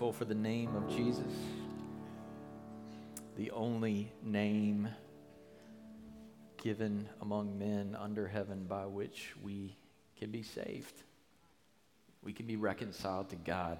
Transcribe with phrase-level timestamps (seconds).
[0.00, 1.34] For the name of Jesus?
[3.36, 4.88] The only name
[6.62, 9.76] given among men under heaven by which we
[10.18, 11.02] can be saved.
[12.22, 13.76] We can be reconciled to God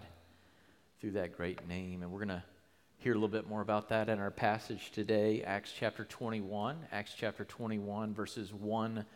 [1.00, 2.02] through that great name.
[2.02, 2.44] And we're going to
[2.98, 6.76] hear a little bit more about that in our passage today, Acts chapter 21.
[6.92, 9.06] Acts chapter 21, verses 1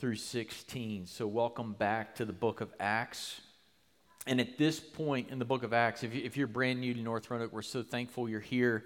[0.00, 1.06] through 16.
[1.06, 3.42] So, welcome back to the book of Acts.
[4.26, 7.00] And at this point in the book of Acts, if, you, are brand new to
[7.00, 8.84] North Roanoke, we're so thankful you're here.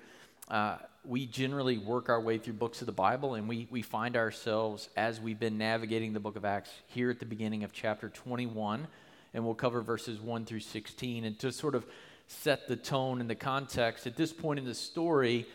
[0.49, 4.17] Uh, we generally work our way through books of the Bible, and we, we find
[4.17, 8.09] ourselves as we've been navigating the book of Acts here at the beginning of chapter
[8.09, 8.89] 21.
[9.35, 11.25] And we'll cover verses 1 through 16.
[11.25, 11.85] And to sort of
[12.29, 15.47] set the tone and the context, at this point in the story,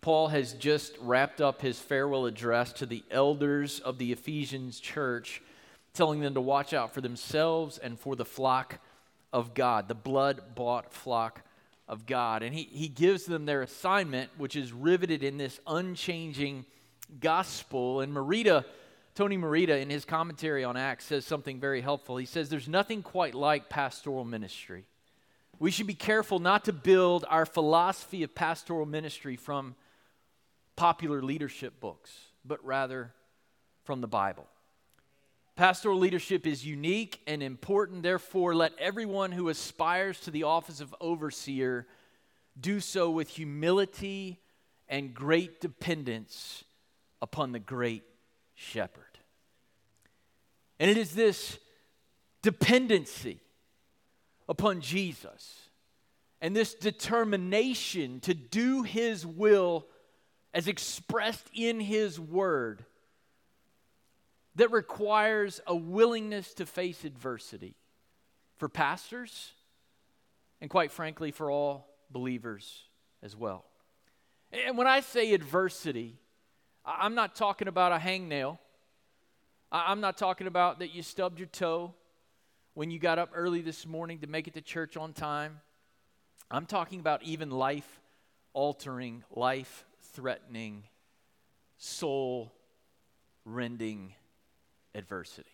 [0.00, 5.42] Paul has just wrapped up his farewell address to the elders of the Ephesians church,
[5.92, 8.78] telling them to watch out for themselves and for the flock
[9.36, 11.42] of God, the blood bought flock
[11.86, 12.42] of God.
[12.42, 16.64] And he, he gives them their assignment, which is riveted in this unchanging
[17.20, 18.00] gospel.
[18.00, 18.64] And Merida,
[19.14, 22.16] Tony Merida, in his commentary on Acts, says something very helpful.
[22.16, 24.86] He says, There's nothing quite like pastoral ministry.
[25.58, 29.74] We should be careful not to build our philosophy of pastoral ministry from
[30.76, 32.10] popular leadership books,
[32.42, 33.12] but rather
[33.84, 34.46] from the Bible.
[35.56, 38.02] Pastoral leadership is unique and important.
[38.02, 41.86] Therefore, let everyone who aspires to the office of overseer
[42.60, 44.38] do so with humility
[44.86, 46.64] and great dependence
[47.22, 48.04] upon the great
[48.54, 49.02] shepherd.
[50.78, 51.58] And it is this
[52.42, 53.40] dependency
[54.50, 55.70] upon Jesus
[56.42, 59.86] and this determination to do his will
[60.52, 62.84] as expressed in his word
[64.56, 67.74] that requires a willingness to face adversity
[68.56, 69.52] for pastors
[70.60, 72.84] and, quite frankly, for all believers
[73.22, 73.64] as well.
[74.52, 76.16] And when I say adversity,
[76.84, 78.58] I'm not talking about a hangnail.
[79.70, 81.92] I'm not talking about that you stubbed your toe
[82.74, 85.60] when you got up early this morning to make it to church on time.
[86.50, 88.00] I'm talking about even life
[88.54, 89.84] altering, life
[90.14, 90.84] threatening,
[91.76, 92.52] soul
[93.44, 94.14] rending
[94.96, 95.50] adversity.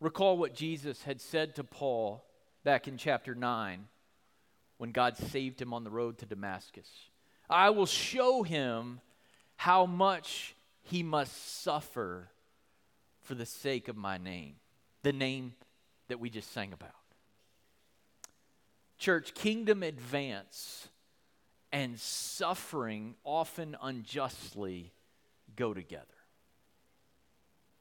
[0.00, 2.24] Recall what Jesus had said to Paul
[2.64, 3.86] back in chapter 9
[4.76, 6.88] when God saved him on the road to Damascus.
[7.48, 9.00] I will show him
[9.56, 12.28] how much he must suffer
[13.22, 14.56] for the sake of my name,
[15.02, 15.54] the name
[16.08, 16.90] that we just sang about.
[18.98, 20.88] Church, kingdom advance
[21.72, 24.92] and suffering, often unjustly,
[25.56, 26.04] go together.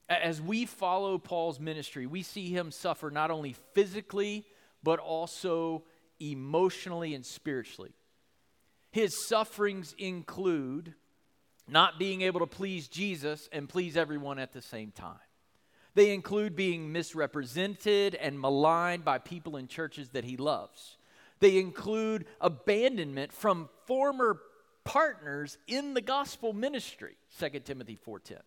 [0.07, 4.45] As we follow Paul's ministry, we see him suffer not only physically,
[4.83, 5.83] but also
[6.19, 7.93] emotionally and spiritually.
[8.91, 10.93] His sufferings include
[11.67, 15.17] not being able to please Jesus and please everyone at the same time.
[15.95, 20.97] They include being misrepresented and maligned by people in churches that he loves.
[21.39, 24.39] They include abandonment from former
[24.83, 28.41] partners in the gospel ministry, 2 Timothy 4:10.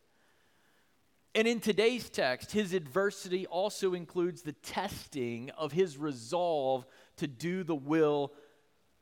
[1.34, 7.62] And in today's text, his adversity also includes the testing of his resolve to do
[7.62, 8.32] the will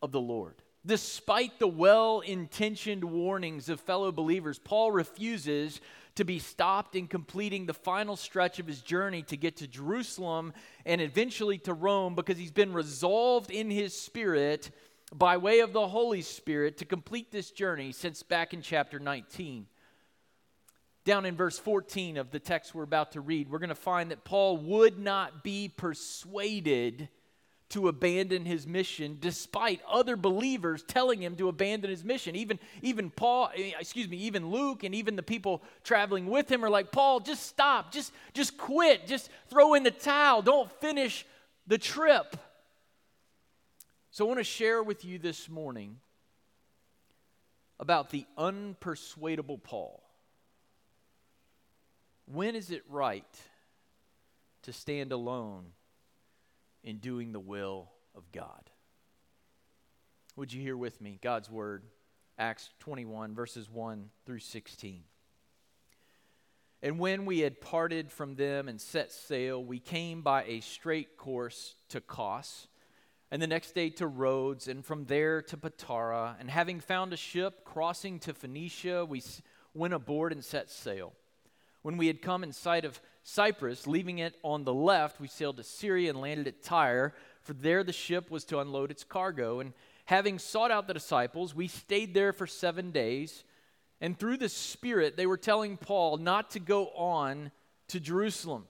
[0.02, 0.62] of the Lord.
[0.84, 5.80] Despite the well intentioned warnings of fellow believers, Paul refuses
[6.14, 10.52] to be stopped in completing the final stretch of his journey to get to Jerusalem
[10.84, 14.70] and eventually to Rome because he's been resolved in his spirit
[15.14, 19.66] by way of the Holy Spirit to complete this journey since back in chapter 19
[21.06, 24.10] down in verse 14 of the text we're about to read, we're going to find
[24.10, 27.08] that Paul would not be persuaded
[27.68, 32.36] to abandon his mission despite other believers telling him to abandon his mission.
[32.36, 36.64] Even even paul eh, excuse me even luke and even the people traveling with him
[36.64, 37.92] are like paul just stop.
[37.92, 39.08] Just just quit.
[39.08, 40.42] Just throw in the towel.
[40.42, 41.26] Don't finish
[41.66, 42.36] the trip.
[44.12, 45.96] So i want to share with you this morning
[47.80, 50.05] about the unpersuadable Paul.
[52.26, 53.24] When is it right
[54.62, 55.66] to stand alone
[56.82, 58.70] in doing the will of God?
[60.34, 61.84] Would you hear with me God's word,
[62.36, 65.04] Acts 21, verses 1 through 16?
[66.82, 71.16] And when we had parted from them and set sail, we came by a straight
[71.16, 72.66] course to Kos,
[73.30, 76.36] and the next day to Rhodes, and from there to Patara.
[76.38, 79.22] And having found a ship crossing to Phoenicia, we
[79.74, 81.12] went aboard and set sail.
[81.86, 85.58] When we had come in sight of Cyprus, leaving it on the left, we sailed
[85.58, 89.60] to Syria and landed at Tyre, for there the ship was to unload its cargo.
[89.60, 89.72] And
[90.06, 93.44] having sought out the disciples, we stayed there for seven days.
[94.00, 97.52] And through the Spirit, they were telling Paul not to go on
[97.86, 98.66] to Jerusalem.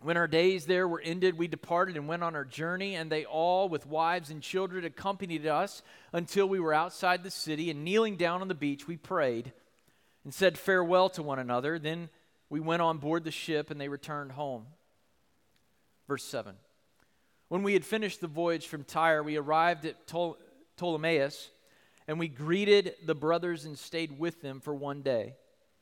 [0.00, 3.24] When our days there were ended, we departed and went on our journey, and they
[3.24, 7.70] all, with wives and children, accompanied us until we were outside the city.
[7.70, 9.52] And kneeling down on the beach, we prayed
[10.24, 11.78] and said farewell to one another.
[11.78, 12.08] Then
[12.50, 14.66] we went on board the ship and they returned home.
[16.06, 16.54] Verse 7.
[17.48, 20.38] When we had finished the voyage from Tyre, we arrived at Ptol-
[20.78, 21.48] Ptolemais
[22.06, 25.34] and we greeted the brothers and stayed with them for one day.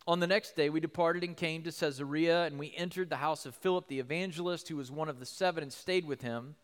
[0.07, 3.47] On the next day, we departed and came to Caesarea, and we entered the house
[3.47, 6.57] of Philip the evangelist, who was one of the seven, and stayed with him.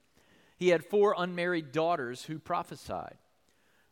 [0.56, 3.16] He had four unmarried daughters who prophesied.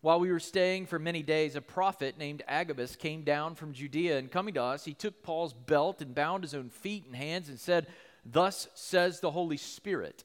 [0.06, 4.18] While we were staying for many days, a prophet named Agabus came down from Judea,
[4.18, 7.48] and coming to us, he took Paul's belt and bound his own feet and hands
[7.48, 7.88] and said,
[8.24, 10.22] Thus says the Holy Spirit.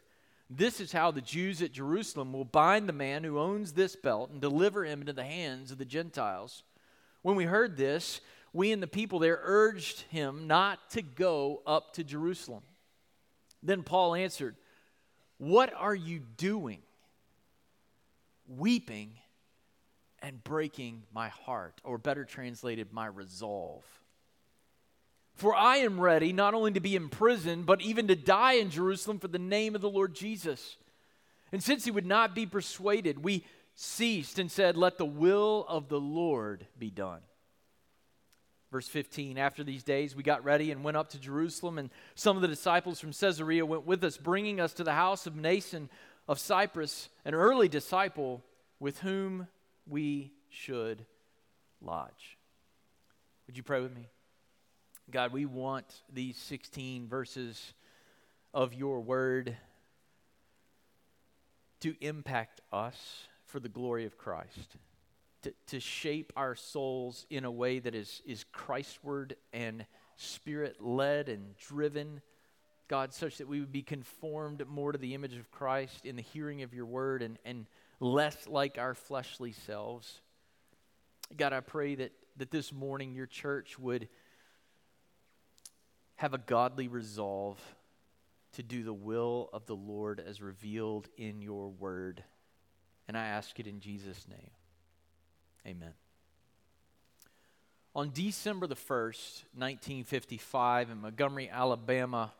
[0.51, 4.29] This is how the Jews at Jerusalem will bind the man who owns this belt
[4.29, 6.61] and deliver him into the hands of the Gentiles.
[7.23, 8.21] When we heard this,
[8.53, 12.61] we and the people there urged him not to go up to Jerusalem.
[13.63, 14.57] Then Paul answered,
[15.39, 16.83] What are you doing?
[18.47, 19.13] Weeping
[20.21, 23.83] and breaking my heart, or better translated, my resolve.
[25.33, 29.19] For I am ready not only to be imprisoned, but even to die in Jerusalem
[29.19, 30.77] for the name of the Lord Jesus.
[31.51, 33.45] And since he would not be persuaded, we
[33.75, 37.21] ceased and said, Let the will of the Lord be done.
[38.71, 42.35] Verse 15 After these days, we got ready and went up to Jerusalem, and some
[42.35, 45.89] of the disciples from Caesarea went with us, bringing us to the house of Mnason
[46.27, 48.43] of Cyprus, an early disciple
[48.79, 49.47] with whom
[49.87, 51.05] we should
[51.81, 52.37] lodge.
[53.47, 54.07] Would you pray with me?
[55.09, 57.73] God, we want these 16 verses
[58.53, 59.57] of your word
[61.81, 64.77] to impact us for the glory of Christ,
[65.41, 69.85] to, to shape our souls in a way that is, is Christward and
[70.15, 72.21] spirit led and driven.
[72.87, 76.21] God, such that we would be conformed more to the image of Christ in the
[76.21, 77.65] hearing of your word and, and
[78.01, 80.19] less like our fleshly selves.
[81.37, 84.09] God, I pray that, that this morning your church would
[86.15, 87.59] have a godly resolve
[88.53, 92.23] to do the will of the Lord as revealed in your word.
[93.07, 94.51] And I ask it in Jesus' name.
[95.65, 95.93] Amen.
[97.95, 102.31] On December the 1st, 1955, in Montgomery, Alabama,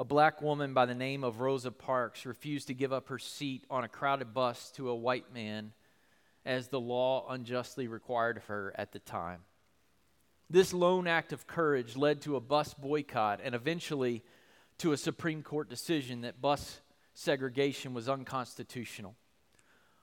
[0.00, 3.64] a black woman by the name of Rosa Parks refused to give up her seat
[3.68, 5.74] on a crowded bus to a white man
[6.46, 9.40] as the law unjustly required of her at the time.
[10.48, 14.22] This lone act of courage led to a bus boycott and eventually
[14.78, 16.80] to a Supreme Court decision that bus
[17.12, 19.14] segregation was unconstitutional.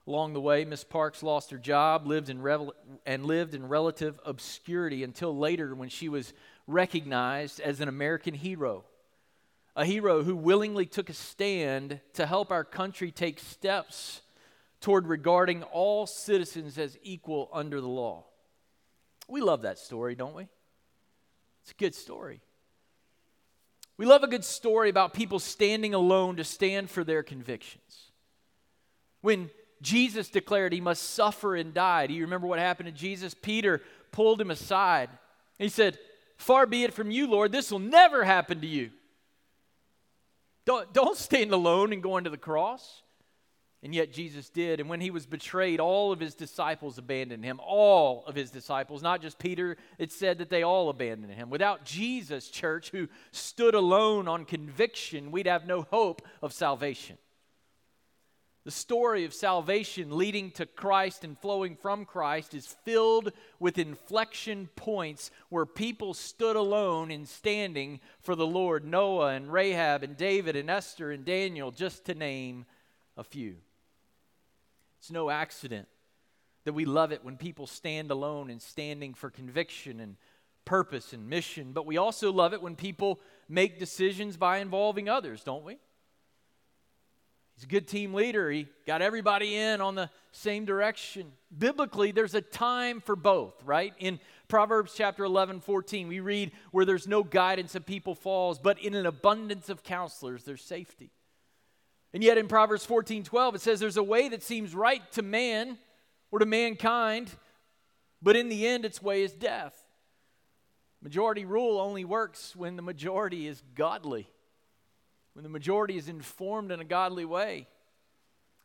[0.06, 2.76] Along the way, Miss Parks lost her job, lived in revel-
[3.08, 6.36] and lived in relative obscurity until later when she was
[6.68, 8.86] recognized as an American hero
[9.78, 14.22] a hero who willingly took a stand to help our country take steps
[14.82, 18.26] toward regarding all citizens as equal under the law.
[19.28, 20.48] We love that story, don't we?
[21.62, 22.42] It's a good story.
[23.98, 28.12] We love a good story about people standing alone to stand for their convictions.
[29.22, 29.52] When
[29.84, 33.36] Jesus declared he must suffer and die, do you remember what happened to Jesus?
[33.36, 33.82] Peter
[34.12, 35.10] pulled him aside.
[35.60, 36.00] He said,
[36.36, 38.90] Far be it from you, Lord, this will never happen to you.
[40.68, 43.02] Don't, don't stand alone and go into the cross.
[43.82, 44.82] And yet Jesus did.
[44.82, 47.62] And when he was betrayed, all of his disciples abandoned him.
[47.66, 49.78] All of his disciples, not just Peter.
[49.98, 51.50] It said that they all abandoned him.
[51.50, 57.18] Without Jesus, church, who stood alone on conviction, we'd have no hope of salvation.
[58.68, 63.32] The story of salvation leading to Christ and flowing from Christ is filled
[63.62, 70.04] with inflection points where people stood alone in standing for the Lord Noah and Rahab
[70.04, 72.66] and David and Esther and Daniel, just to name
[73.16, 73.56] a few.
[75.00, 75.88] It's no accident
[76.66, 80.18] that we love it when people stand alone and standing for conviction and
[80.66, 85.42] purpose and mission, but we also love it when people make decisions by involving others,
[85.42, 85.78] don't we?
[87.58, 88.52] He's a good team leader.
[88.52, 91.32] He got everybody in on the same direction.
[91.58, 93.96] Biblically, there's a time for both, right?
[93.98, 98.78] In Proverbs chapter 11, 14, we read, Where there's no guidance, a people falls, but
[98.78, 101.10] in an abundance of counselors, there's safety.
[102.14, 105.24] And yet in Proverbs 14, 12, it says, There's a way that seems right to
[105.24, 105.80] man,
[106.30, 107.32] or to mankind,
[108.22, 109.74] but in the end, its way is death.
[111.02, 114.28] Majority rule only works when the majority is godly,
[115.38, 117.68] when the majority is informed in a godly way.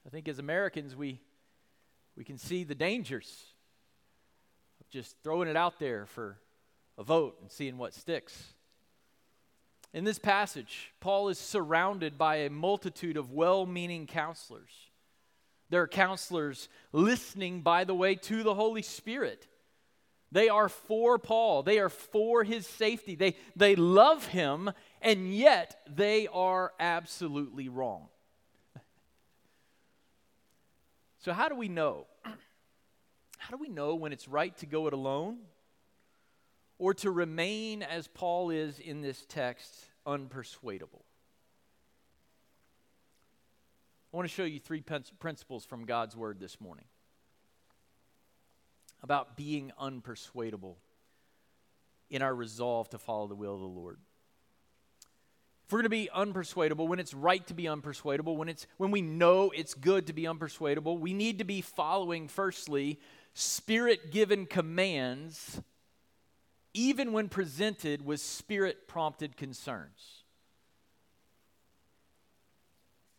[0.06, 1.20] I think as Americans, we,
[2.16, 3.44] we can see the dangers
[4.80, 6.38] of just throwing it out there for
[6.96, 8.54] a vote and seeing what sticks.
[9.92, 14.70] In this passage, Paul is surrounded by a multitude of well meaning counselors
[15.72, 19.46] there are counselors listening, by the way, to the Holy Spirit.
[20.30, 21.62] They are for Paul.
[21.62, 23.16] They are for his safety.
[23.16, 24.70] They, they love him,
[25.02, 28.08] and yet they are absolutely wrong.
[31.18, 32.06] So, how do we know?
[33.38, 35.38] How do we know when it's right to go it alone
[36.78, 39.72] or to remain, as Paul is in this text,
[40.06, 41.02] unpersuadable?
[44.12, 46.84] I want to show you three principles from God's Word this morning
[49.02, 50.76] about being unpersuadable
[52.10, 53.98] in our resolve to follow the will of the Lord.
[55.72, 59.00] We're going to be unpersuadable, when it's right to be unpersuadable, when, it's, when we
[59.00, 63.00] know it's good to be unpersuadable, we need to be following, firstly,
[63.32, 65.62] spirit given commands,
[66.74, 70.22] even when presented with spirit prompted concerns.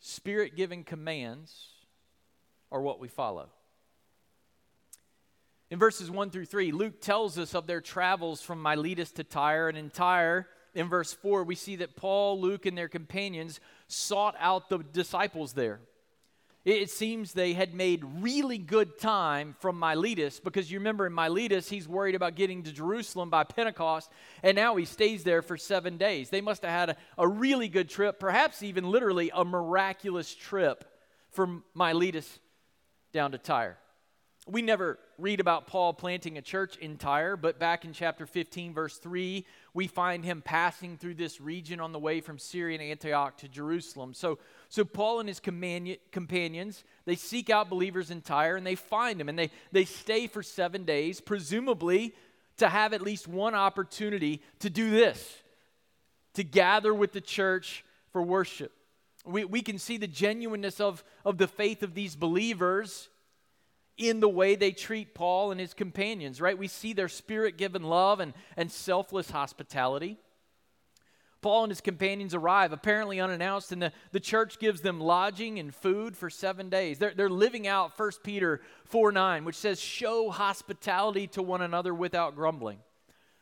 [0.04, 1.70] spirit given commands
[2.72, 3.50] are what we follow.
[5.72, 9.70] In verses 1 through 3, Luke tells us of their travels from Miletus to Tyre,
[9.70, 14.36] and in Tyre, in verse 4, we see that Paul, Luke, and their companions sought
[14.40, 15.80] out the disciples there.
[16.66, 21.68] It seems they had made really good time from Miletus because you remember in Miletus,
[21.68, 24.10] he's worried about getting to Jerusalem by Pentecost,
[24.42, 26.30] and now he stays there for seven days.
[26.30, 30.86] They must have had a, a really good trip, perhaps even literally a miraculous trip
[31.32, 32.40] from Miletus
[33.12, 33.78] down to Tyre.
[34.46, 38.74] We never read about Paul planting a church in Tyre, but back in chapter 15,
[38.74, 42.84] verse 3, we find him passing through this region on the way from Syria and
[42.92, 44.14] Antioch to Jerusalem.
[44.14, 49.18] So, so Paul and his companions, they seek out believers in Tyre and they find
[49.18, 52.14] them and they, they stay for seven days, presumably
[52.58, 55.42] to have at least one opportunity to do this,
[56.34, 58.74] to gather with the church for worship.
[59.26, 63.08] We, we can see the genuineness of, of the faith of these believers
[63.98, 66.58] in the way they treat Paul and his companions, right?
[66.58, 70.18] We see their spirit given love and, and selfless hospitality.
[71.42, 75.76] Paul and his companions arrive, apparently unannounced, and the, the church gives them lodging and
[75.76, 76.98] food for seven days.
[76.98, 81.94] They're, they're living out 1 Peter 4 9, which says, Show hospitality to one another
[81.94, 82.80] without grumbling.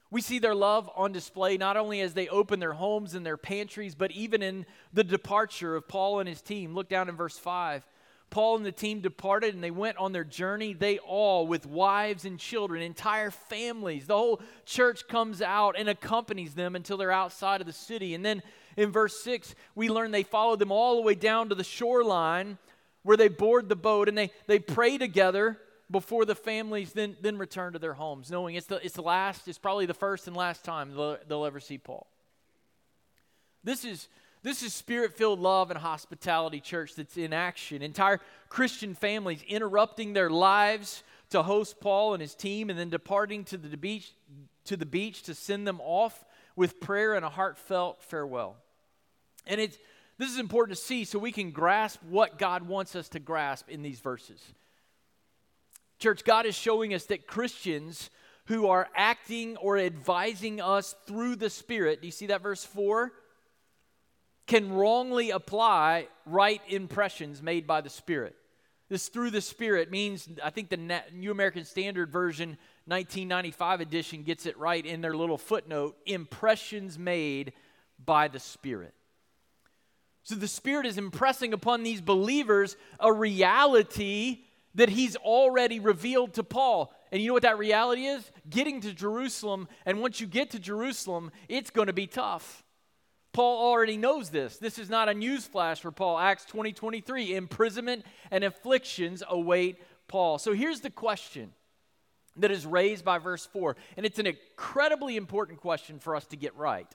[0.10, 3.38] We see their love on display not only as they open their homes and their
[3.38, 6.74] pantries, but even in the departure of Paul and his team.
[6.74, 7.86] Look down in verse 5.
[8.32, 10.74] Paul and the team departed and they went on their journey.
[10.74, 16.56] They all, with wives and children, entire families, the whole church comes out and accompanies
[16.56, 18.16] them until they're outside of the city.
[18.16, 18.42] And then
[18.78, 22.58] in verse 6, we learn they followed them all the way down to the shoreline
[23.04, 25.60] where they board the boat and they, they pray together
[25.92, 29.48] before the families then, then return to their homes, knowing it's the, it's the last,
[29.50, 32.08] it's probably the first and last time they'll, they'll ever see Paul.
[33.64, 34.08] This is
[34.44, 37.82] this is spirit filled love and hospitality, church, that's in action.
[37.82, 38.20] Entire
[38.50, 43.58] Christian families interrupting their lives to host Paul and his team and then departing to
[43.58, 44.12] the beach
[44.66, 46.24] to, the beach to send them off
[46.56, 48.58] with prayer and a heartfelt farewell.
[49.48, 49.78] And it's,
[50.18, 53.70] this is important to see so we can grasp what God wants us to grasp
[53.70, 54.40] in these verses.
[56.00, 58.10] Church, God is showing us that Christians
[58.46, 63.12] who are acting or advising us through the Spirit, do you see that verse 4?
[64.48, 68.36] Can wrongly apply right impressions made by the Spirit.
[68.90, 74.46] This through the Spirit means, I think the New American Standard Version 1995 edition gets
[74.46, 77.54] it right in their little footnote impressions made
[78.04, 78.94] by the Spirit.
[80.24, 84.40] So the Spirit is impressing upon these believers a reality
[84.76, 86.94] that He's already revealed to Paul.
[87.12, 88.30] And you know what that reality is?
[88.50, 89.68] Getting to Jerusalem.
[89.86, 92.64] And once you get to Jerusalem, it's going to be tough.
[93.34, 94.58] Paul already knows this.
[94.58, 96.18] This is not a newsflash for Paul.
[96.18, 97.36] Acts 20 23.
[97.36, 100.38] Imprisonment and afflictions await Paul.
[100.38, 101.54] So here's the question
[102.38, 106.38] that is raised by verse 4, and it's an incredibly important question for us to
[106.38, 106.88] get right.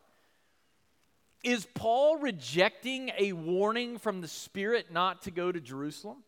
[1.44, 6.24] Is Paul rejecting a warning from the Spirit not to go to Jerusalem?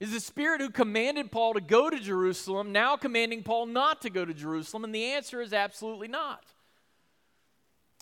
[0.00, 4.10] Is the Spirit who commanded Paul to go to Jerusalem now commanding Paul not to
[4.10, 4.84] go to Jerusalem?
[4.84, 6.44] And the answer is absolutely not.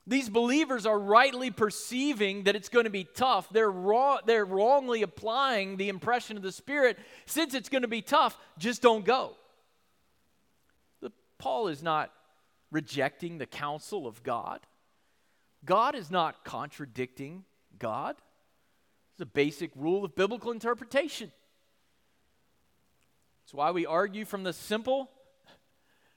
[0.07, 3.49] These believers are rightly perceiving that it's going to be tough.
[3.51, 6.97] They're, wrong, they're wrongly applying the impression of the Spirit.
[7.27, 9.33] Since it's going to be tough, just don't go.
[11.01, 12.13] The, Paul is not
[12.71, 14.61] rejecting the counsel of God.
[15.65, 17.45] God is not contradicting
[17.77, 18.15] God.
[19.13, 21.33] It's a basic rule of biblical interpretation.
[23.45, 25.11] It's why we argue from the simple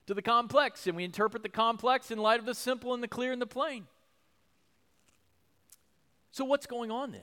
[0.10, 3.08] to the complex, and we interpret the complex in light of the simple and the
[3.08, 3.86] clear and the plain.
[6.32, 7.22] So, what's going on then?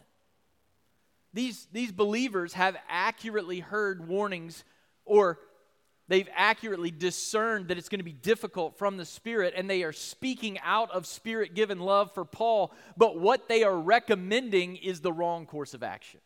[1.34, 4.62] These, these believers have accurately heard warnings
[5.04, 5.40] or
[6.06, 9.92] they've accurately discerned that it's going to be difficult from the Spirit, and they are
[9.92, 15.12] speaking out of Spirit given love for Paul, but what they are recommending is the
[15.12, 16.20] wrong course of action.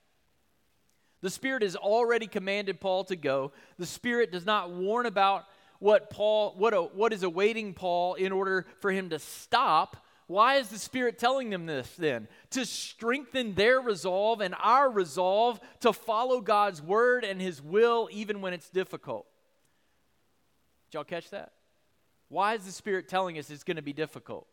[1.23, 3.53] The Spirit has already commanded Paul to go.
[3.79, 5.47] The Spirit does not warn about
[5.81, 9.97] what Paul what, what is awaiting Paul in order for him to stop.
[10.29, 12.29] Why is the Spirit telling them this then?
[12.51, 18.41] To strengthen their resolve and our resolve to follow God's word and his will even
[18.41, 19.27] when it's difficult.
[20.87, 21.53] Did y'all catch that?
[22.29, 24.47] Why is the Spirit telling us it's going to be difficult?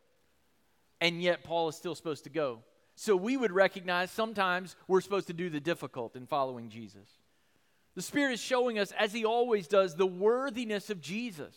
[1.00, 2.64] And yet Paul is still supposed to go.
[2.96, 7.08] So we would recognize sometimes we're supposed to do the difficult in following Jesus.
[7.98, 11.56] The Spirit is showing us, as He always does, the worthiness of Jesus.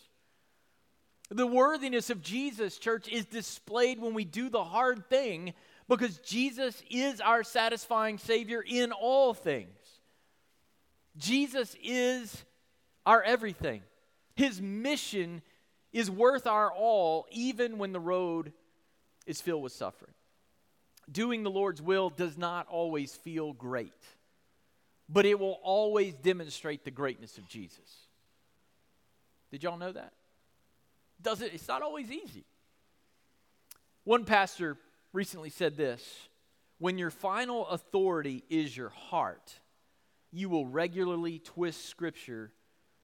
[1.29, 5.53] The worthiness of Jesus, church, is displayed when we do the hard thing
[5.87, 9.69] because Jesus is our satisfying Savior in all things.
[11.19, 12.43] Jesus is
[13.05, 13.83] our everything.
[14.35, 15.43] His mission
[15.93, 18.55] is worth our all, even when the road
[19.27, 20.15] is filled with suffering
[21.11, 23.93] doing the Lord's will does not always feel great,
[25.13, 28.07] but it will always demonstrate the greatness of Jesus.
[29.51, 30.13] Did y'all know that?
[31.21, 31.53] Does it?
[31.53, 32.45] It's not always easy.
[34.05, 34.77] One pastor
[35.13, 36.03] recently said this
[36.79, 39.61] When your final authority is your heart,
[40.31, 42.53] you will regularly twist Scripture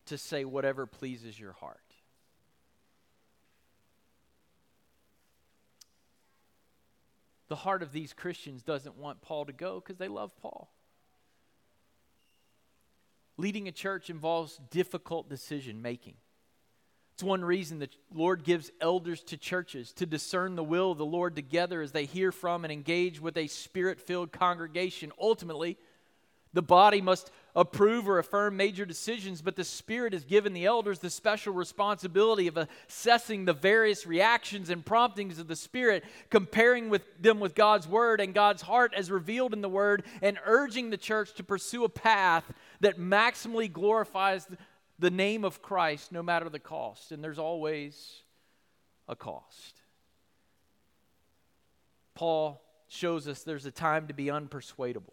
[0.06, 1.80] to say whatever pleases your heart.
[7.48, 10.70] the heart of these Christians doesn't want Paul to go because they love Paul.
[13.38, 16.14] Leading a church involves difficult decision making.
[17.14, 21.06] It's one reason the Lord gives elders to churches to discern the will of the
[21.06, 25.12] Lord together as they hear from and engage with a spirit filled congregation.
[25.18, 25.78] Ultimately,
[26.56, 30.98] the body must approve or affirm major decisions, but the Spirit has given the elders
[30.98, 37.02] the special responsibility of assessing the various reactions and promptings of the Spirit, comparing with
[37.20, 40.96] them with God's Word and God's heart as revealed in the Word, and urging the
[40.96, 44.46] church to pursue a path that maximally glorifies
[44.98, 47.12] the name of Christ no matter the cost.
[47.12, 48.22] And there's always
[49.08, 49.82] a cost.
[52.14, 55.12] Paul shows us there's a time to be unpersuadable.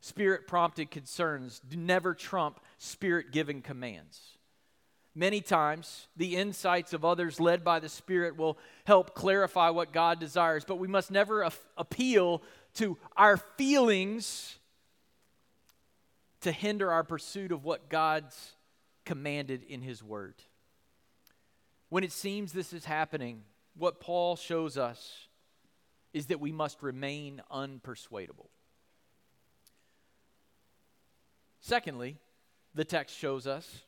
[0.00, 4.36] Spirit prompted concerns never trump spirit given commands.
[5.18, 10.20] Many times, the insights of others led by the Spirit will help clarify what God
[10.20, 12.42] desires, but we must never a- appeal
[12.74, 14.58] to our feelings
[16.42, 18.52] to hinder our pursuit of what God's
[19.04, 20.34] commanded in His Word.
[21.88, 23.42] When it seems this is happening,
[23.76, 25.28] what Paul shows us
[26.12, 28.48] is that we must remain unpersuadable.
[31.60, 32.16] Secondly,
[32.74, 33.82] the text shows us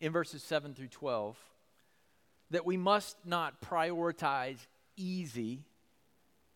[0.00, 1.36] in verses 7 through 12
[2.50, 4.58] that we must not prioritize
[4.96, 5.64] easy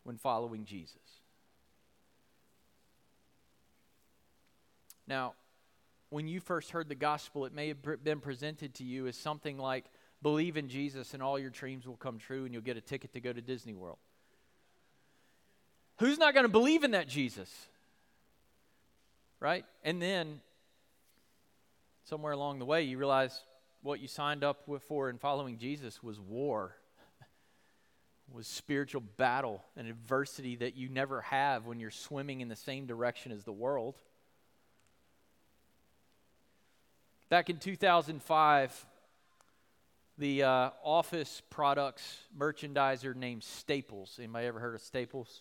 [0.02, 0.96] when following Jesus.
[5.07, 5.35] Now,
[6.11, 9.59] when you first heard the gospel, it may have been presented to you as something
[9.59, 9.85] like
[10.23, 13.12] believe in Jesus and all your dreams will come true and you'll get a ticket
[13.12, 13.99] to go to Disney World.
[15.99, 17.51] Who's not going to believe in that Jesus?
[19.40, 19.64] right?
[19.83, 20.40] And then
[22.05, 23.42] somewhere along the way, you realize
[23.83, 26.77] what you signed up for in following Jesus was war,
[28.33, 32.87] was spiritual battle and adversity that you never have when you're swimming in the same
[32.87, 33.97] direction as the world.
[37.29, 38.87] Back in 2005,
[40.17, 44.15] the uh, office products merchandiser named Staples.
[44.19, 45.41] Anybody ever heard of Staples?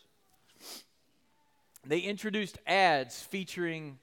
[1.87, 3.99] they introduced ads featuring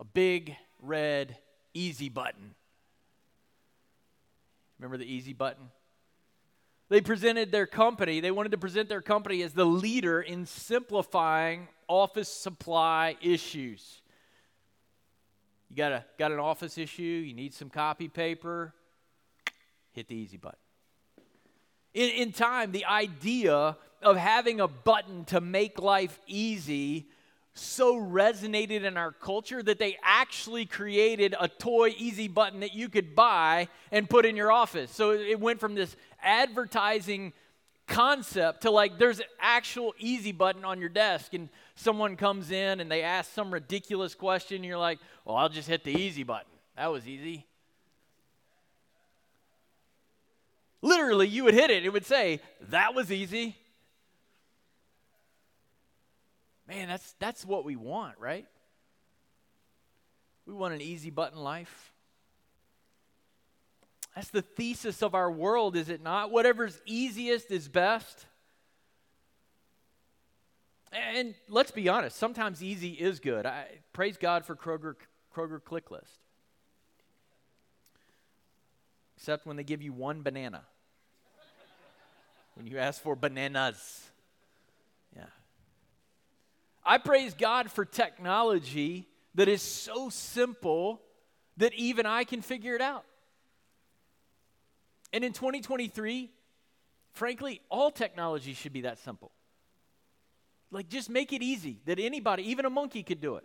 [0.00, 1.36] a big red
[1.74, 2.56] easy button.
[4.80, 5.70] Remember the easy button?
[6.88, 11.68] They presented their company, they wanted to present their company as the leader in simplifying
[11.86, 14.02] office supply issues.
[15.70, 18.74] You got, a, got an office issue, you need some copy paper,
[19.92, 20.58] hit the easy button.
[21.94, 27.08] In, in time, the idea of having a button to make life easy
[27.54, 32.88] so resonated in our culture that they actually created a toy easy button that you
[32.88, 34.94] could buy and put in your office.
[34.94, 37.32] So it went from this advertising
[37.88, 42.80] concept to like there's an actual easy button on your desk and someone comes in
[42.80, 46.24] and they ask some ridiculous question and you're like, "Well, I'll just hit the easy
[46.24, 47.46] button." That was easy.
[50.80, 53.54] Literally, you would hit it, it would say, "That was easy."
[56.66, 58.46] Man, that's, that's what we want, right?
[60.46, 61.92] We want an easy button life.
[64.14, 66.30] That's the thesis of our world, is it not?
[66.30, 68.26] Whatever's easiest is best.
[70.92, 73.46] And let's be honest, sometimes easy is good.
[73.46, 74.96] I praise God for Kroger
[75.38, 76.18] Kroger Click List.
[79.16, 80.62] Except when they give you one banana.
[82.54, 84.10] when you ask for bananas.
[85.14, 85.26] Yeah.
[86.84, 91.00] I praise God for technology that is so simple
[91.56, 93.04] that even I can figure it out.
[95.12, 96.30] And in 2023,
[97.12, 99.30] frankly, all technology should be that simple.
[100.70, 103.44] Like, just make it easy that anybody, even a monkey, could do it.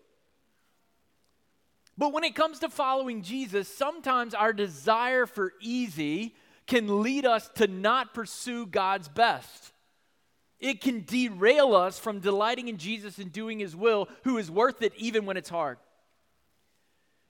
[1.97, 7.49] But when it comes to following Jesus, sometimes our desire for easy can lead us
[7.55, 9.73] to not pursue God's best.
[10.59, 14.81] It can derail us from delighting in Jesus and doing His will, who is worth
[14.81, 15.77] it even when it's hard.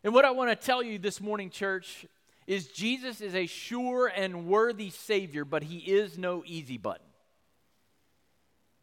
[0.04, 2.06] And what I want to tell you this morning, church,
[2.46, 7.06] is Jesus is a sure and worthy Savior, but He is no easy button.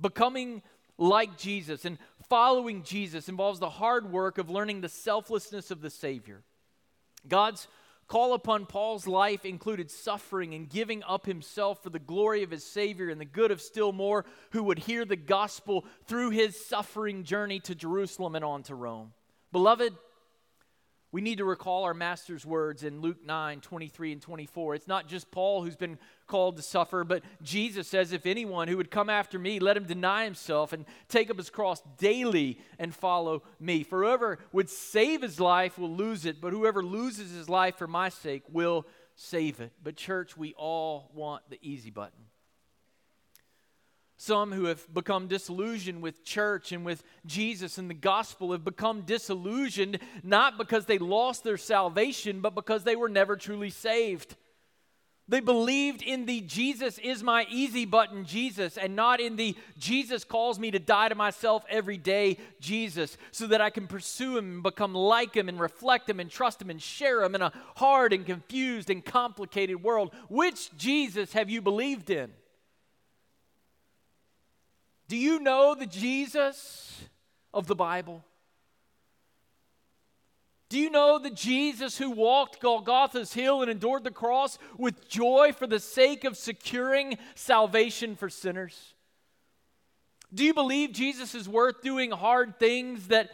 [0.00, 0.62] Becoming
[1.00, 5.90] like Jesus and following Jesus involves the hard work of learning the selflessness of the
[5.90, 6.44] Savior.
[7.26, 7.66] God's
[8.06, 12.64] call upon Paul's life included suffering and giving up himself for the glory of his
[12.64, 17.24] Savior and the good of still more who would hear the gospel through his suffering
[17.24, 19.12] journey to Jerusalem and on to Rome.
[19.52, 19.94] Beloved,
[21.12, 24.74] we need to recall our master's words in Luke 9 23 and 24.
[24.76, 28.76] It's not just Paul who's been called to suffer, but Jesus says, If anyone who
[28.76, 32.94] would come after me, let him deny himself and take up his cross daily and
[32.94, 33.82] follow me.
[33.82, 37.88] For whoever would save his life will lose it, but whoever loses his life for
[37.88, 39.72] my sake will save it.
[39.82, 42.29] But, church, we all want the easy button.
[44.22, 49.00] Some who have become disillusioned with church and with Jesus and the gospel have become
[49.00, 54.36] disillusioned not because they lost their salvation, but because they were never truly saved.
[55.26, 60.22] They believed in the Jesus is my easy button Jesus and not in the Jesus
[60.22, 64.52] calls me to die to myself every day Jesus so that I can pursue him
[64.56, 67.54] and become like him and reflect him and trust him and share him in a
[67.76, 70.14] hard and confused and complicated world.
[70.28, 72.32] Which Jesus have you believed in?
[75.10, 77.02] Do you know the Jesus
[77.52, 78.22] of the Bible?
[80.68, 85.52] Do you know the Jesus who walked Golgotha's hill and endured the cross with joy
[85.52, 88.94] for the sake of securing salvation for sinners?
[90.32, 93.30] Do you believe Jesus is worth doing hard things that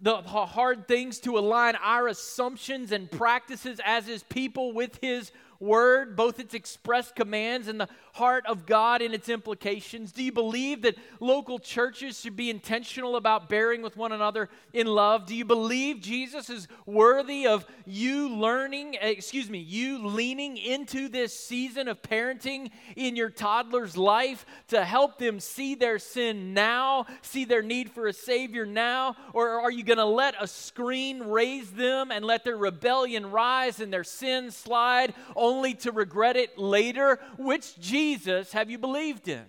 [0.00, 6.16] the hard things to align our assumptions and practices as his people with his word,
[6.16, 10.10] both its express commands and the heart of God and its implications?
[10.10, 14.86] Do you believe that local churches should be intentional about bearing with one another in
[14.86, 15.26] love?
[15.26, 21.08] Do you believe Jesus is worthy of you learning, eh, excuse me, you leaning into
[21.08, 27.04] this season of parenting in your toddler's life to help them see their sin now,
[27.20, 29.14] see their need for a Savior now?
[29.34, 33.78] Or are you going to let a screen raise them and let their rebellion rise
[33.78, 37.20] and their sin slide only to regret it later?
[37.36, 38.05] Which Jesus
[38.52, 39.44] have you believed in?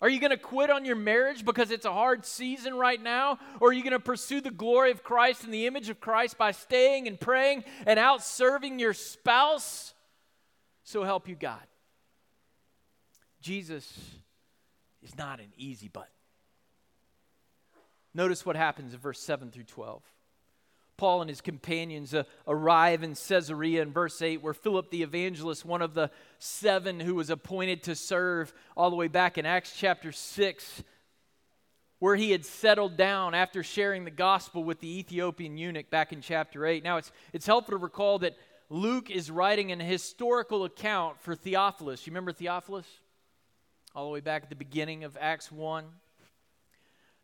[0.00, 3.38] Are you going to quit on your marriage because it's a hard season right now?
[3.60, 6.36] Or are you going to pursue the glory of Christ and the image of Christ
[6.36, 9.94] by staying and praying and out serving your spouse?
[10.84, 11.62] So help you God.
[13.40, 13.90] Jesus
[15.02, 16.10] is not an easy button.
[18.12, 20.02] Notice what happens in verse 7 through 12.
[20.96, 25.64] Paul and his companions uh, arrive in Caesarea in verse 8, where Philip the evangelist,
[25.64, 29.74] one of the seven who was appointed to serve all the way back in Acts
[29.76, 30.82] chapter 6,
[31.98, 36.20] where he had settled down after sharing the gospel with the Ethiopian eunuch back in
[36.20, 36.82] chapter 8.
[36.82, 38.36] Now, it's, it's helpful to recall that
[38.68, 42.06] Luke is writing an historical account for Theophilus.
[42.06, 42.86] You remember Theophilus?
[43.94, 45.84] All the way back at the beginning of Acts 1.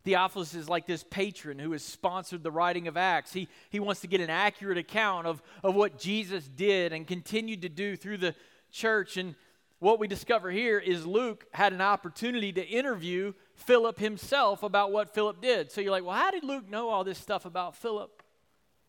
[0.03, 3.31] Theophilus is like this patron who has sponsored the writing of Acts.
[3.31, 7.61] He, he wants to get an accurate account of, of what Jesus did and continued
[7.61, 8.35] to do through the
[8.71, 9.15] church.
[9.15, 9.35] And
[9.79, 15.13] what we discover here is Luke had an opportunity to interview Philip himself about what
[15.13, 15.71] Philip did.
[15.71, 18.23] So you're like, well, how did Luke know all this stuff about Philip?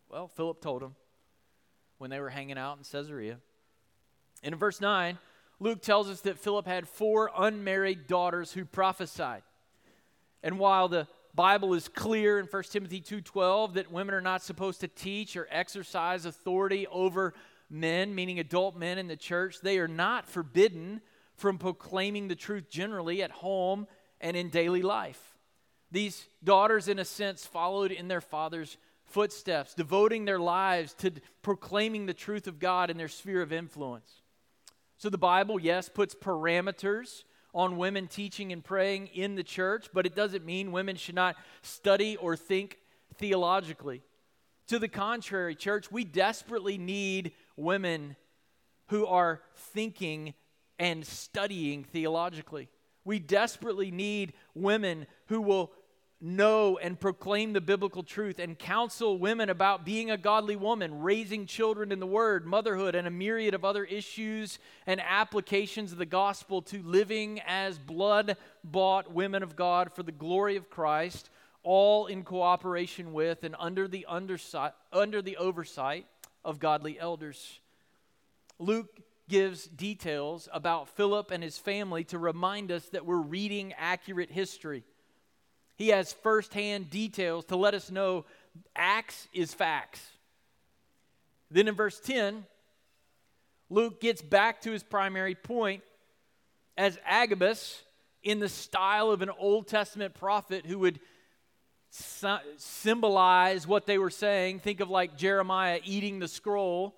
[0.08, 0.96] Well, Philip told him
[1.98, 3.38] when they were hanging out in Caesarea.
[4.42, 5.18] And in verse 9,
[5.60, 9.42] Luke tells us that Philip had four unmarried daughters who prophesied.
[10.44, 14.80] And while the Bible is clear in 1 Timothy 2:12 that women are not supposed
[14.80, 17.34] to teach or exercise authority over
[17.70, 21.00] men, meaning adult men in the church, they are not forbidden
[21.34, 23.88] from proclaiming the truth generally at home
[24.20, 25.34] and in daily life.
[25.90, 32.04] These daughters, in a sense, followed in their father's footsteps, devoting their lives to proclaiming
[32.04, 34.22] the truth of God in their sphere of influence.
[34.98, 40.06] So the Bible, yes, puts parameters on women teaching and praying in the church, but
[40.06, 42.78] it doesn't mean women should not study or think
[43.16, 44.02] theologically.
[44.68, 48.16] To the contrary, church, we desperately need women
[48.88, 50.34] who are thinking
[50.78, 52.68] and studying theologically.
[53.04, 55.72] We desperately need women who will
[56.20, 61.46] know and proclaim the biblical truth and counsel women about being a godly woman, raising
[61.46, 66.06] children in the Word, motherhood, and a myriad of other issues and applications of the
[66.06, 71.30] gospel to living as blood bought women of God for the glory of Christ,
[71.62, 76.06] all in cooperation with and under the, undersi- under the oversight
[76.44, 77.60] of godly elders.
[78.58, 84.30] Luke gives details about Philip and his family to remind us that we're reading accurate
[84.30, 84.84] history.
[85.76, 88.24] He has firsthand details to let us know
[88.76, 90.00] Acts is facts.
[91.50, 92.44] Then in verse 10,
[93.70, 95.82] Luke gets back to his primary point
[96.76, 97.82] as Agabus,
[98.22, 100.98] in the style of an Old Testament prophet who would
[101.90, 104.58] symbolize what they were saying.
[104.58, 106.94] Think of like Jeremiah eating the scroll,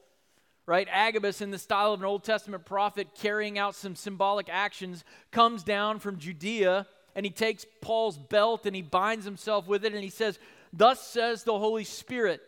[0.64, 0.88] right?
[0.90, 5.62] Agabus, in the style of an Old Testament prophet carrying out some symbolic actions, comes
[5.62, 10.04] down from Judea and he takes Paul's belt and he binds himself with it and
[10.04, 10.38] he says,
[10.72, 12.42] Thus says the Holy Spirit.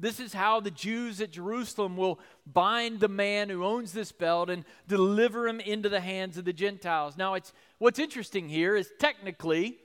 [0.00, 4.50] This is how the Jews at Jerusalem will bind the man who owns this belt
[4.50, 7.16] and deliver him into the hands of the Gentiles.
[7.16, 9.76] Now, it's what's interesting here is technically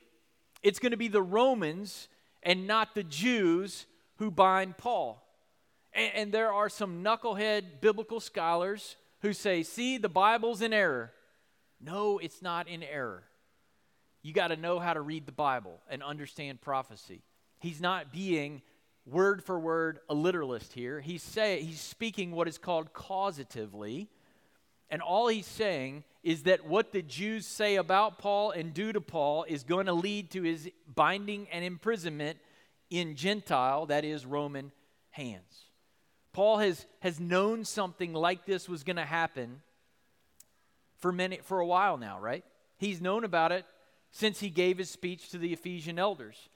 [0.64, 2.08] it's going to be the Romans
[2.42, 3.86] and not the Jews
[4.18, 5.22] who bind Paul.
[5.94, 11.12] And, and there are some knucklehead biblical scholars who say, see, the Bible's in error.
[11.80, 13.26] No, it's not in error
[14.26, 17.22] you got to know how to read the Bible and understand prophecy.
[17.60, 18.64] He's not being
[19.06, 21.00] word for word a literalist here.
[21.00, 24.08] He's say he's speaking what is called causatively.
[24.90, 29.00] And all he's saying is that what the Jews say about Paul and do to
[29.00, 32.40] Paul is going to lead to his binding and imprisonment
[32.90, 34.72] in Gentile, that is, Roman
[35.12, 35.66] hands.
[36.34, 39.62] Paul has, has known something like this was going to happen
[40.98, 42.44] for, many, for a while now, right?
[42.78, 43.66] He's known about it
[44.16, 46.48] since he gave his speech to the Ephesian elders.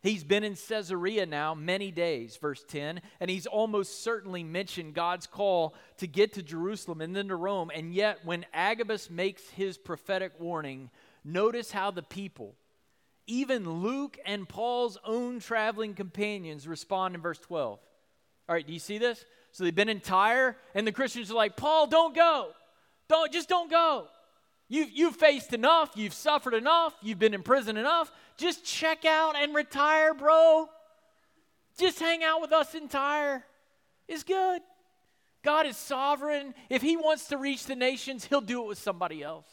[0.00, 5.26] He's been in Caesarea now many days, verse 10, and he's almost certainly mentioned God's
[5.26, 7.72] call to get to Jerusalem and then to Rome.
[7.74, 10.88] And yet, when Agabus makes his prophetic warning,
[11.24, 12.54] notice how the people,
[13.26, 17.80] even Luke and Paul's own traveling companions, respond in verse 12.
[18.48, 19.24] All right, do you see this?
[19.50, 22.50] So they've been in Tyre, and the Christians are like, Paul, don't go.
[23.08, 24.06] Don't, just don't go.
[24.72, 28.12] You've, you've faced enough, you've suffered enough, you've been in prison enough.
[28.36, 30.68] Just check out and retire, bro.
[31.76, 33.44] Just hang out with us in Tyre.
[34.06, 34.62] It's good.
[35.42, 36.54] God is sovereign.
[36.68, 39.48] If He wants to reach the nations, He'll do it with somebody else.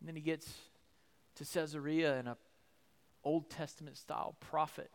[0.00, 0.50] And then He gets
[1.34, 2.36] to Caesarea, and a
[3.24, 4.90] Old Testament style prophet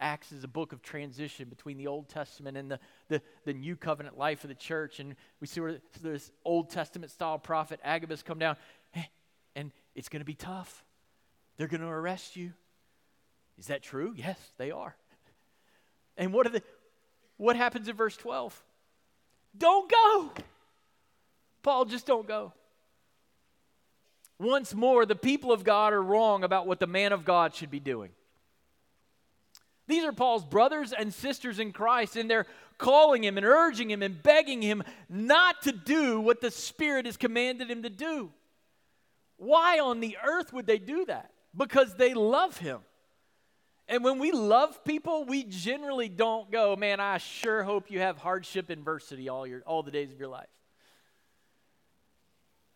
[0.00, 3.76] acts as a book of transition between the Old Testament and the, the, the new
[3.76, 5.00] covenant life of the church.
[5.00, 8.56] And we see where this Old Testament style prophet Agabus come down,
[8.94, 9.02] eh,
[9.54, 10.84] and it's going to be tough.
[11.56, 12.52] They're going to arrest you.
[13.58, 14.14] Is that true?
[14.16, 14.96] Yes, they are.
[16.16, 16.62] And what are the
[17.36, 18.62] what happens in verse 12?
[19.56, 20.30] Don't go.
[21.62, 22.52] Paul, just don't go.
[24.38, 27.70] Once more, the people of God are wrong about what the man of God should
[27.70, 28.10] be doing.
[29.90, 32.46] These are Paul's brothers and sisters in Christ, and they're
[32.78, 37.16] calling him and urging him and begging him not to do what the Spirit has
[37.16, 38.30] commanded him to do.
[39.36, 41.32] Why on the earth would they do that?
[41.56, 42.80] Because they love him.
[43.88, 48.18] And when we love people, we generally don't go, man, I sure hope you have
[48.18, 50.46] hardship adversity all your all the days of your life.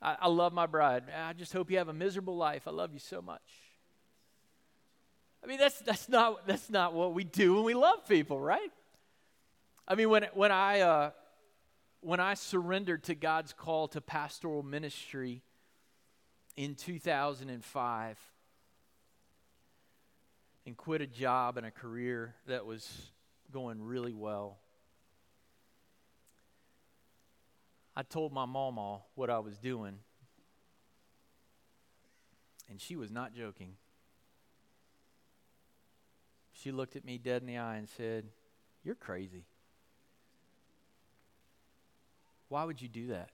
[0.03, 1.05] I, I love my bride.
[1.17, 2.67] I just hope you have a miserable life.
[2.67, 3.43] I love you so much.
[5.45, 8.73] I mean, that's that's not that's not what we do when we love people, right?
[9.87, 11.11] I mean, when when I uh,
[12.01, 15.43] when I surrendered to God's call to pastoral ministry
[16.57, 18.19] in 2005
[20.67, 23.11] and quit a job and a career that was
[23.53, 24.57] going really well.
[27.95, 29.99] I told my mama what I was doing,
[32.71, 33.77] and she was not joking.
[36.65, 38.25] She looked at me dead in the eye and said,
[38.83, 39.45] You're crazy.
[42.49, 43.29] Why would you do that?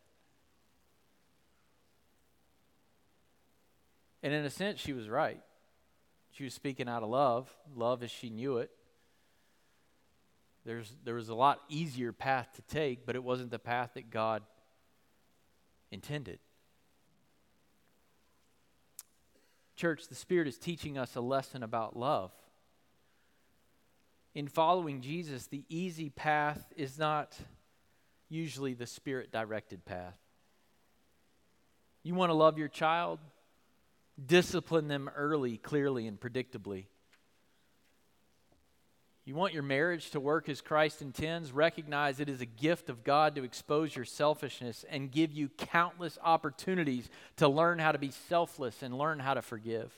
[4.25, 5.41] And in a sense, she was right.
[6.33, 8.73] She was speaking out of love, love as she knew it.
[10.65, 14.11] There's, there was a lot easier path to take, but it wasn't the path that
[14.11, 14.43] God
[15.93, 16.41] intended.
[19.77, 22.33] Church, the Spirit is teaching us a lesson about love.
[24.35, 27.37] In following Jesus, the easy path is not
[28.29, 30.17] usually the Spirit directed path.
[32.03, 33.19] You want to love your child?
[34.25, 36.87] Discipline them early, clearly, and predictably.
[39.25, 41.53] You want your marriage to work as Christ intends?
[41.53, 46.19] Recognize it is a gift of God to expose your selfishness and give you countless
[46.23, 49.93] opportunities to learn how to be selfless and learn how to forgive.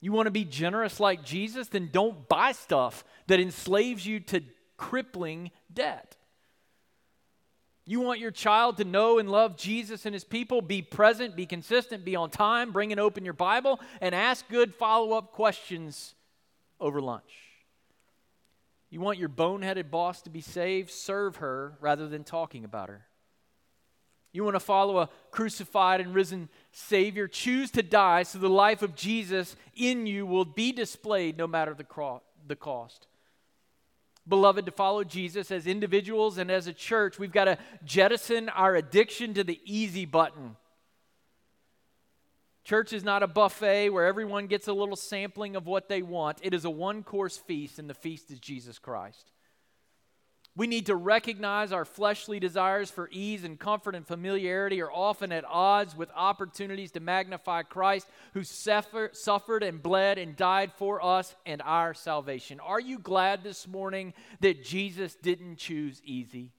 [0.00, 1.68] You want to be generous like Jesus?
[1.68, 4.42] Then don't buy stuff that enslaves you to
[4.76, 6.16] crippling debt.
[7.88, 10.60] You want your child to know and love Jesus and his people?
[10.60, 14.74] Be present, be consistent, be on time, bring and open your Bible, and ask good
[14.74, 16.16] follow up questions
[16.80, 17.46] over lunch.
[18.90, 20.90] You want your boneheaded boss to be saved?
[20.90, 23.06] Serve her rather than talking about her.
[24.36, 27.26] You want to follow a crucified and risen Savior?
[27.26, 31.74] Choose to die so the life of Jesus in you will be displayed no matter
[31.74, 33.08] the, cro- the cost
[34.28, 38.74] beloved, to follow Jesus as individuals and as a church, we've got to jettison our
[38.74, 40.56] addiction to the easy button.
[42.64, 46.38] Church is not a buffet where everyone gets a little sampling of what they want.
[46.42, 49.30] It is a one course feast, and the feast is Jesus Christ.
[50.56, 55.30] We need to recognize our fleshly desires for ease and comfort and familiarity are often
[55.30, 61.04] at odds with opportunities to magnify Christ who suffer, suffered and bled and died for
[61.04, 62.58] us and our salvation.
[62.60, 66.52] Are you glad this morning that Jesus didn't choose easy?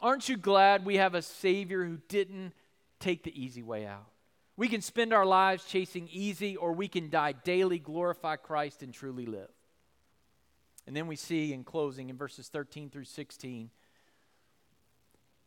[0.00, 2.54] Aren't you glad we have a Savior who didn't
[2.98, 4.06] take the easy way out?
[4.56, 8.94] We can spend our lives chasing easy, or we can die daily, glorify Christ, and
[8.94, 9.50] truly live.
[10.86, 13.70] And then we see in closing in verses 13 through 16,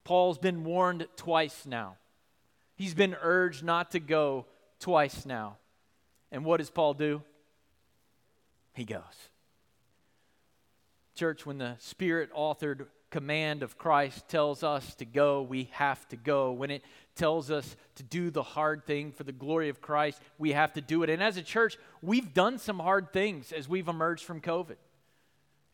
[0.04, 1.98] Paul's been warned twice now.
[2.76, 4.46] He's been urged not to go
[4.80, 5.58] twice now.
[6.32, 7.22] And what does Paul do?
[8.74, 9.02] He goes.
[11.16, 16.16] Church, when the Spirit authored command of Christ tells us to go, we have to
[16.16, 16.52] go.
[16.52, 16.84] When it
[17.16, 20.82] tells us to do the hard thing for the glory of Christ, we have to
[20.82, 21.10] do it.
[21.10, 24.76] And as a church, we've done some hard things as we've emerged from COVID.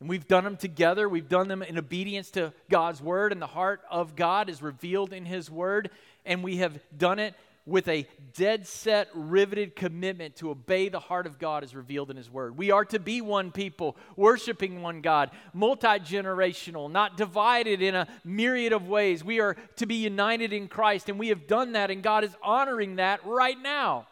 [0.04, 1.08] And we've done them together.
[1.08, 5.14] We've done them in obedience to God's word, and the heart of God is revealed
[5.14, 5.92] in His word.
[6.26, 7.36] And we have done it
[7.66, 12.18] with a dead set, riveted commitment to obey the heart of God as revealed in
[12.18, 12.58] His Word.
[12.58, 18.06] We are to be one people, worshiping one God, multi generational, not divided in a
[18.26, 19.24] myriad of ways.
[19.24, 22.36] We are to be united in Christ, and we have done that, and God is
[22.44, 24.06] honoring that right now.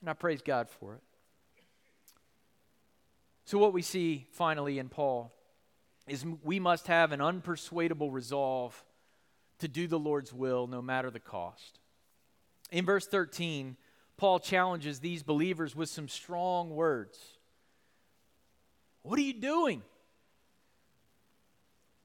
[0.00, 1.02] And I praise God for it.
[3.48, 5.32] So, what we see finally in Paul
[6.06, 8.84] is we must have an unpersuadable resolve
[9.60, 11.78] to do the Lord's will no matter the cost.
[12.70, 13.78] In verse 13,
[14.18, 17.18] Paul challenges these believers with some strong words.
[19.00, 19.80] What are you doing?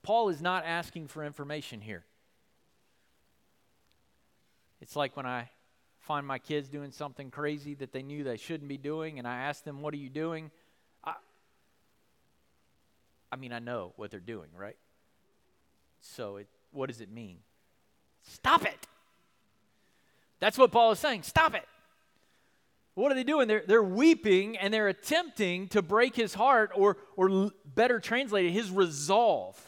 [0.02, 2.06] Paul is not asking for information here.
[4.80, 5.50] It's like when I
[6.00, 9.40] find my kids doing something crazy that they knew they shouldn't be doing, and I
[9.40, 10.50] ask them, What are you doing?
[13.34, 14.78] I mean, I know what they're doing, right?
[16.02, 17.38] So, it, what does it mean?
[18.22, 18.88] Stop it.
[20.40, 21.24] That's what Paul is saying.
[21.24, 21.64] Stop it.
[22.94, 23.48] What are they doing?
[23.48, 28.70] They're, they're weeping and they're attempting to break his heart, or, or better translated, his
[28.70, 29.60] resolve,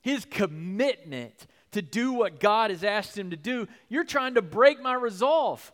[0.00, 4.80] his commitment to do what God has asked him to do, you're trying to break
[4.80, 5.72] my resolve.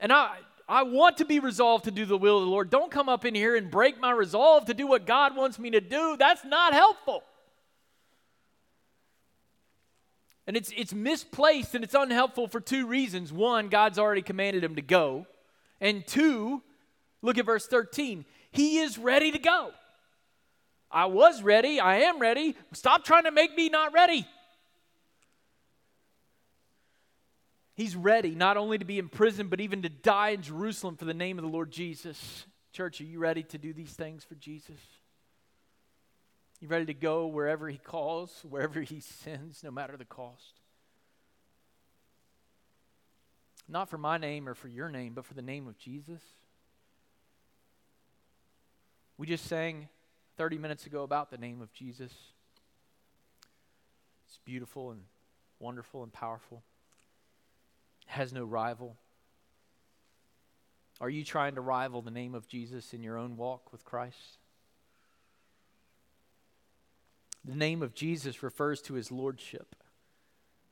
[0.00, 0.38] And I,
[0.68, 2.70] I want to be resolved to do the will of the Lord.
[2.70, 5.70] Don't come up in here and break my resolve to do what God wants me
[5.70, 6.16] to do.
[6.18, 7.22] That's not helpful.
[10.46, 13.32] And it's, it's misplaced and it's unhelpful for two reasons.
[13.32, 15.26] One, God's already commanded him to go.
[15.80, 16.62] And two,
[17.22, 18.24] look at verse 13.
[18.50, 19.70] He is ready to go.
[20.90, 21.78] I was ready.
[21.80, 22.56] I am ready.
[22.72, 24.26] Stop trying to make me not ready.
[27.76, 31.04] He's ready not only to be in prison, but even to die in Jerusalem for
[31.04, 32.46] the name of the Lord Jesus.
[32.72, 34.78] Church, are you ready to do these things for Jesus?
[36.58, 40.60] You ready to go wherever He calls, wherever He sends, no matter the cost?
[43.68, 46.22] Not for my name or for your name, but for the name of Jesus.
[49.18, 49.88] We just sang
[50.38, 52.12] 30 minutes ago about the name of Jesus.
[54.26, 55.02] It's beautiful and
[55.58, 56.62] wonderful and powerful
[58.06, 58.96] has no rival?
[61.00, 64.38] Are you trying to rival the name of Jesus in your own walk with Christ?
[67.44, 69.76] The name of Jesus refers to his lordship,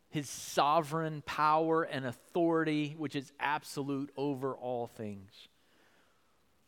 [0.08, 5.48] his sovereign power and authority, which is absolute over all things.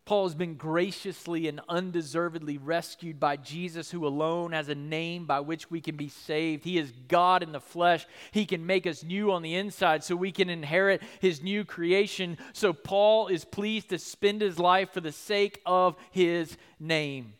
[0.06, 5.40] Paul has been graciously and undeservedly rescued by Jesus, who alone has a name by
[5.40, 6.62] which we can be saved.
[6.62, 8.06] He is God in the flesh.
[8.30, 12.38] He can make us new on the inside so we can inherit his new creation.
[12.52, 17.34] So, Paul is pleased to spend his life for the sake of his name.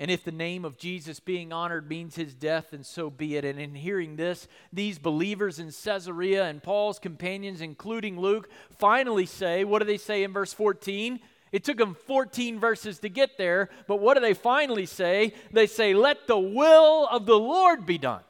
[0.00, 3.44] And if the name of Jesus being honored means his death, then so be it.
[3.44, 8.48] And in hearing this, these believers in Caesarea and Paul's companions, including Luke,
[8.78, 11.20] finally say, what do they say in verse 14?
[11.52, 15.34] It took them 14 verses to get there, but what do they finally say?
[15.52, 18.22] They say, Let the will of the Lord be done.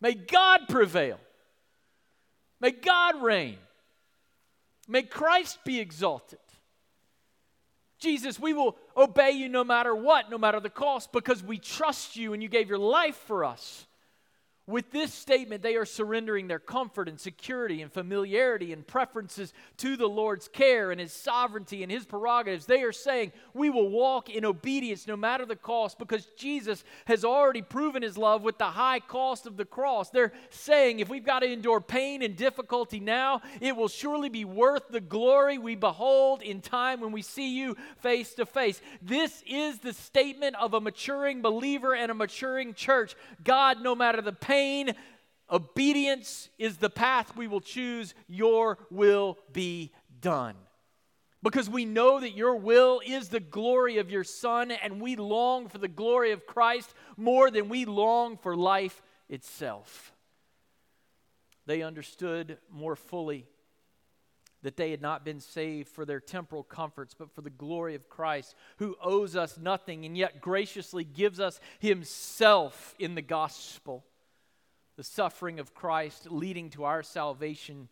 [0.00, 1.18] May God prevail.
[2.60, 3.58] May God reign.
[4.88, 6.38] May Christ be exalted.
[8.00, 12.16] Jesus, we will obey you no matter what, no matter the cost, because we trust
[12.16, 13.86] you and you gave your life for us.
[14.70, 19.96] With this statement, they are surrendering their comfort and security and familiarity and preferences to
[19.96, 22.66] the Lord's care and His sovereignty and His prerogatives.
[22.66, 27.24] They are saying, We will walk in obedience no matter the cost because Jesus has
[27.24, 30.10] already proven His love with the high cost of the cross.
[30.10, 34.44] They're saying, If we've got to endure pain and difficulty now, it will surely be
[34.44, 38.80] worth the glory we behold in time when we see you face to face.
[39.02, 43.16] This is the statement of a maturing believer and a maturing church.
[43.42, 44.59] God, no matter the pain,
[45.50, 48.14] obedience is the path we will choose.
[48.28, 50.56] Your will be done.
[51.42, 55.68] Because we know that your will is the glory of your Son, and we long
[55.68, 60.12] for the glory of Christ more than we long for life itself.
[61.66, 63.46] They understood more fully
[64.62, 68.10] that they had not been saved for their temporal comforts, but for the glory of
[68.10, 74.04] Christ, who owes us nothing and yet graciously gives us Himself in the gospel.
[75.00, 77.88] The suffering of Christ leading to our salvation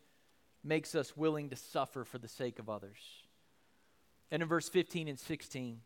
[0.62, 2.98] makes us willing to suffer for the sake of others.
[4.30, 5.80] And in verse 15 and 16,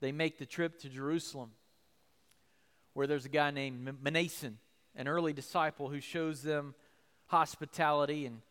[0.00, 1.52] they make the trip to Jerusalem,
[2.92, 4.56] where there's a guy named Mnason,
[4.94, 6.74] an early disciple who shows them
[7.28, 8.26] hospitality.
[8.26, 8.42] And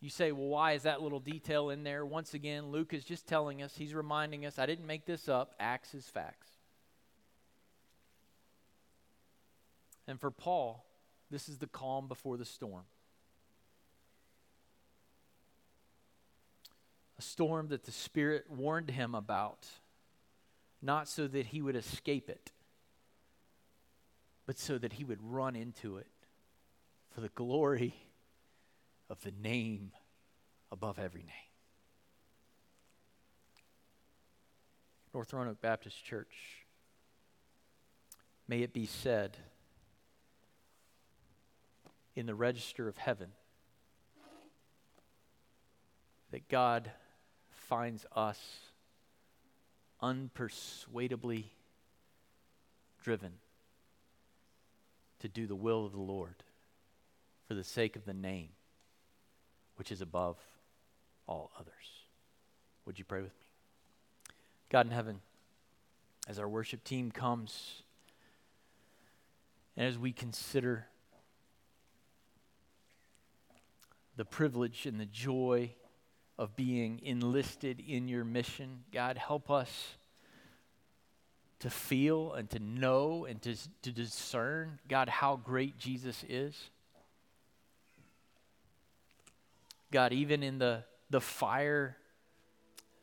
[0.00, 2.04] you say, well, why is that little detail in there?
[2.04, 5.54] Once again, Luke is just telling us, he's reminding us, I didn't make this up,
[5.60, 6.48] Acts is facts.
[10.08, 10.84] And for Paul,
[11.34, 12.84] this is the calm before the storm.
[17.18, 19.66] A storm that the Spirit warned him about,
[20.80, 22.52] not so that he would escape it,
[24.46, 26.06] but so that he would run into it
[27.10, 27.94] for the glory
[29.10, 29.90] of the name
[30.70, 31.30] above every name.
[35.12, 36.64] North Roanoke Baptist Church,
[38.46, 39.36] may it be said
[42.16, 43.28] in the register of heaven
[46.30, 46.90] that God
[47.50, 48.40] finds us
[50.02, 51.44] unpersuadably
[53.02, 53.32] driven
[55.20, 56.34] to do the will of the Lord
[57.46, 58.48] for the sake of the name
[59.76, 60.36] which is above
[61.26, 61.72] all others.
[62.84, 63.46] Would you pray with me?
[64.70, 65.20] God in heaven,
[66.28, 67.82] as our worship team comes
[69.76, 70.86] and as we consider
[74.16, 75.70] the privilege and the joy
[76.38, 78.84] of being enlisted in your mission.
[78.92, 79.96] God, help us
[81.60, 86.70] to feel and to know and to, to discern, God, how great Jesus is.
[89.90, 91.96] God, even in the, the fire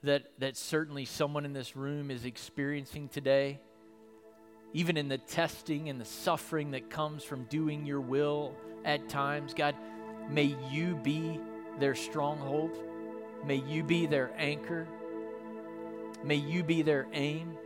[0.03, 3.59] that, that certainly someone in this room is experiencing today,
[4.74, 8.53] even in the testing and the suffering that comes from doing your will
[8.84, 9.76] at times, God,
[10.32, 11.39] may you be
[11.79, 12.77] their stronghold.
[13.45, 14.88] May you be their anchor.
[16.23, 17.57] May you be their aim.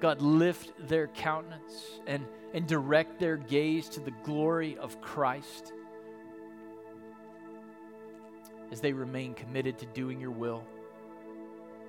[0.00, 2.24] God, lift their countenance and,
[2.54, 5.72] and direct their gaze to the glory of Christ
[8.70, 10.64] as they remain committed to doing your will.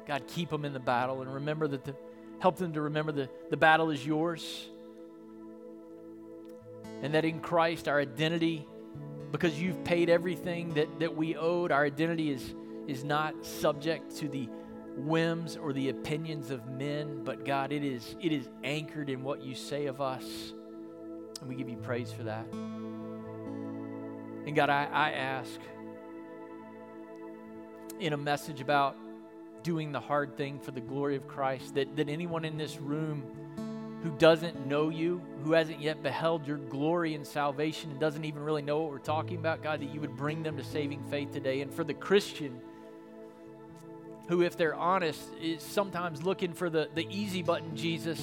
[0.08, 1.96] God, keep them in the battle and remember that the,
[2.40, 4.68] help them to remember the, the battle is yours.
[7.04, 8.68] And that in Christ, our identity,
[9.32, 12.56] because you've paid everything that, that we owed, our identity is,
[12.88, 14.50] is not subject to the
[14.96, 19.42] whims or the opinions of men, but God, it is, it is anchored in what
[19.44, 20.54] you say of us.
[21.40, 22.46] And we give you praise for that.
[24.46, 25.60] And God, I, I ask
[28.00, 28.98] in a message about
[29.64, 33.24] doing the hard thing for the glory of Christ that, that anyone in this room
[34.04, 38.42] who doesn't know you, who hasn't yet beheld your glory and salvation, and doesn't even
[38.42, 41.32] really know what we're talking about, God, that you would bring them to saving faith
[41.32, 41.62] today.
[41.62, 42.62] And for the Christian,
[44.28, 48.20] who, if they're honest, is sometimes looking for the, the easy button Jesus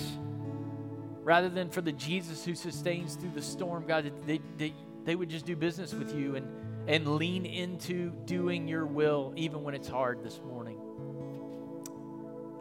[1.22, 4.72] rather than for the Jesus who sustains through the storm, God, that they, they,
[5.04, 6.46] they would just do business with you and,
[6.88, 10.78] and lean into doing your will even when it's hard this morning.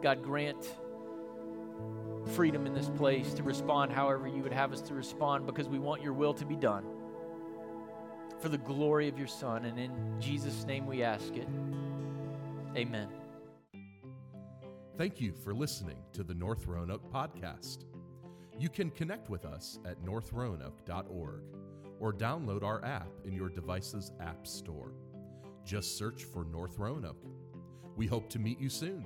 [0.02, 0.68] God, grant
[2.26, 5.78] freedom in this place to respond however you would have us to respond because we
[5.78, 6.84] want your will to be done
[8.40, 9.64] for the glory of your Son.
[9.64, 11.48] And in Jesus' name we ask it.
[12.76, 13.08] Amen.
[14.98, 17.84] Thank you for listening to the North Roanoke podcast.
[18.58, 21.42] You can connect with us at northroanoke.org
[22.00, 24.92] or download our app in your device's app store.
[25.64, 27.24] Just search for North Roanoke.
[27.96, 29.04] We hope to meet you soon.